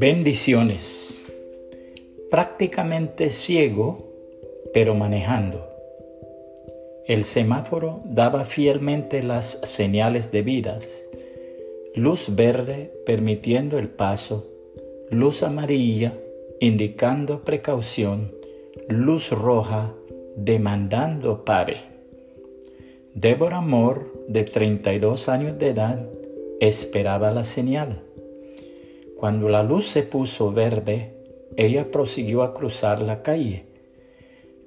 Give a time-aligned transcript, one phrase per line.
[0.00, 1.26] Bendiciones.
[2.30, 4.08] Prácticamente ciego,
[4.72, 5.68] pero manejando.
[7.06, 11.04] El semáforo daba fielmente las señales debidas.
[11.94, 14.50] Luz verde permitiendo el paso,
[15.10, 16.14] luz amarilla
[16.60, 18.32] indicando precaución,
[18.88, 19.92] luz roja
[20.34, 21.82] demandando pare.
[23.12, 26.08] Débora Moore, de 32 años de edad,
[26.58, 28.00] esperaba la señal.
[29.20, 31.10] Cuando la luz se puso verde,
[31.54, 33.66] ella prosiguió a cruzar la calle.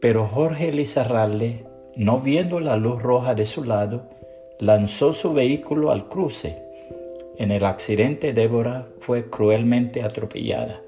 [0.00, 4.08] Pero Jorge Lizarralde, no viendo la luz roja de su lado,
[4.58, 6.56] lanzó su vehículo al cruce.
[7.38, 10.80] En el accidente Débora fue cruelmente atropellada.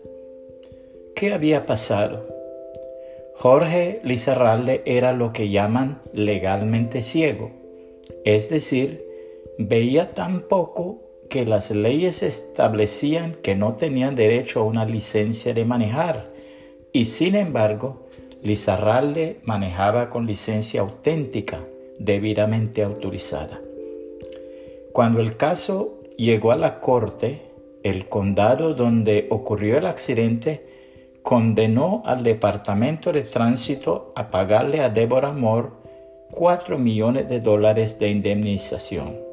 [1.14, 2.26] ¿Qué había pasado?
[3.36, 7.52] Jorge Lizarralde era lo que llaman legalmente ciego,
[8.24, 9.06] es decir,
[9.56, 15.64] veía tan poco que las leyes establecían que no tenían derecho a una licencia de
[15.64, 16.30] manejar
[16.92, 18.06] y sin embargo
[18.42, 21.60] Lizarralde manejaba con licencia auténtica
[21.98, 23.62] debidamente autorizada.
[24.92, 27.40] Cuando el caso llegó a la corte,
[27.82, 30.66] el condado donde ocurrió el accidente
[31.22, 35.70] condenó al Departamento de Tránsito a pagarle a Deborah Moore
[36.32, 39.31] 4 millones de dólares de indemnización.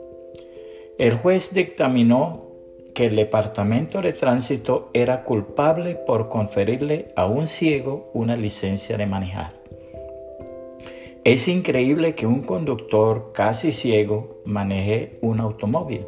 [0.99, 2.47] El juez dictaminó
[2.93, 9.05] que el Departamento de Tránsito era culpable por conferirle a un ciego una licencia de
[9.05, 9.53] manejar.
[11.23, 16.05] Es increíble que un conductor casi ciego maneje un automóvil.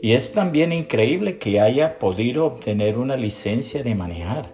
[0.00, 4.52] Y es también increíble que haya podido obtener una licencia de manejar.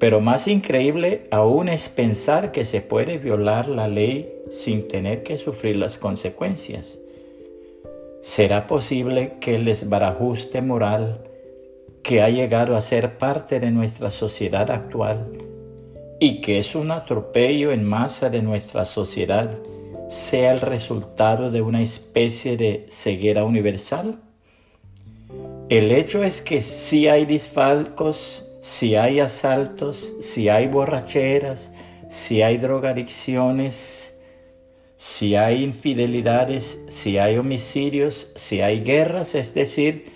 [0.00, 5.36] Pero más increíble aún es pensar que se puede violar la ley sin tener que
[5.36, 6.98] sufrir las consecuencias.
[8.26, 11.20] ¿Será posible que el desbarajuste moral
[12.02, 15.28] que ha llegado a ser parte de nuestra sociedad actual
[16.18, 19.56] y que es un atropello en masa de nuestra sociedad
[20.08, 24.18] sea el resultado de una especie de ceguera universal?
[25.68, 31.72] El hecho es que si hay disfalcos, si hay asaltos, si hay borracheras,
[32.08, 34.15] si hay drogadicciones,
[35.16, 40.12] si hay infidelidades, si hay homicidios, si hay guerras, es decir,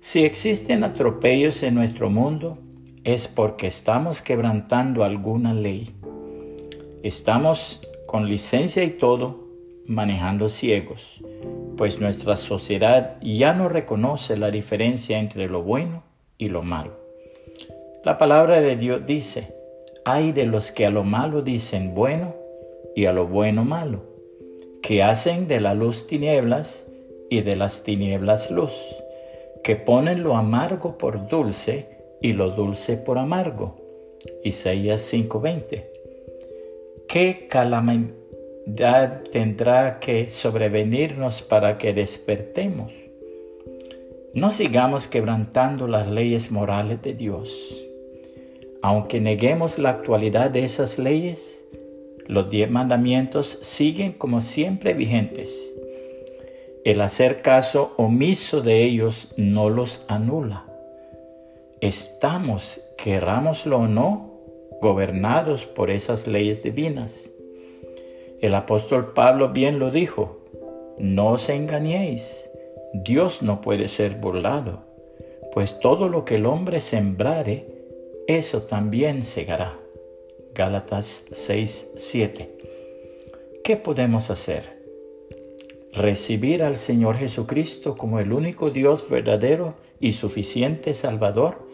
[0.00, 2.58] si existen atropellos en nuestro mundo,
[3.04, 5.94] es porque estamos quebrantando alguna ley.
[7.04, 9.46] Estamos con licencia y todo
[9.86, 11.22] manejando ciegos,
[11.76, 16.02] pues nuestra sociedad ya no reconoce la diferencia entre lo bueno
[16.36, 16.98] y lo malo.
[18.04, 19.54] La palabra de Dios dice,
[20.04, 22.34] hay de los que a lo malo dicen bueno
[22.96, 24.10] y a lo bueno malo
[24.82, 26.86] que hacen de la luz tinieblas
[27.30, 28.72] y de las tinieblas luz,
[29.62, 31.86] que ponen lo amargo por dulce
[32.20, 33.76] y lo dulce por amargo.
[34.44, 35.84] Isaías 5:20.
[37.08, 42.92] ¿Qué calamidad tendrá que sobrevenirnos para que despertemos?
[44.34, 47.86] No sigamos quebrantando las leyes morales de Dios.
[48.82, 51.64] Aunque neguemos la actualidad de esas leyes,
[52.32, 55.74] los diez mandamientos siguen como siempre vigentes.
[56.84, 60.64] El hacer caso omiso de ellos no los anula.
[61.80, 64.32] Estamos, querrámoslo o no,
[64.80, 67.30] gobernados por esas leyes divinas.
[68.40, 70.40] El apóstol Pablo bien lo dijo,
[70.98, 72.50] no os engañéis,
[72.94, 74.80] Dios no puede ser burlado,
[75.52, 77.66] pues todo lo que el hombre sembrare,
[78.26, 79.81] eso también segará.
[80.54, 82.50] Gálatas 6, 7.
[83.64, 84.82] ¿Qué podemos hacer?
[85.94, 91.66] Recibir al Señor Jesucristo como el único Dios verdadero y suficiente Salvador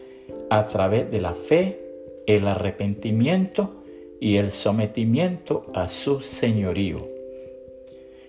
[0.49, 1.81] a través de la fe,
[2.29, 3.83] el arrepentimiento
[4.21, 7.05] y el sometimiento a su señorío.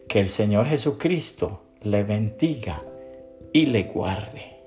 [0.08, 2.84] Que el Señor Jesucristo le bendiga
[3.54, 4.59] y le guarde.